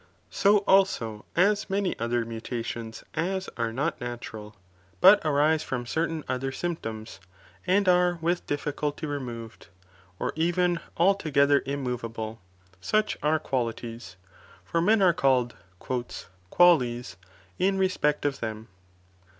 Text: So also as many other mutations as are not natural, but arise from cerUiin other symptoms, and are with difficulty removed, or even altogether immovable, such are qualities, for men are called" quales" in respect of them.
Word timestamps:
So 0.31 0.59
also 0.65 1.25
as 1.35 1.69
many 1.69 1.95
other 1.99 2.25
mutations 2.25 3.03
as 3.13 3.51
are 3.55 3.71
not 3.71 4.01
natural, 4.01 4.55
but 4.99 5.21
arise 5.23 5.61
from 5.61 5.85
cerUiin 5.85 6.23
other 6.27 6.51
symptoms, 6.51 7.19
and 7.67 7.87
are 7.87 8.17
with 8.19 8.47
difficulty 8.47 9.05
removed, 9.05 9.67
or 10.17 10.33
even 10.35 10.79
altogether 10.97 11.61
immovable, 11.67 12.41
such 12.79 13.15
are 13.21 13.37
qualities, 13.37 14.15
for 14.65 14.81
men 14.81 15.03
are 15.03 15.13
called" 15.13 15.55
quales" 16.49 17.15
in 17.59 17.77
respect 17.77 18.25
of 18.25 18.39
them. 18.39 18.69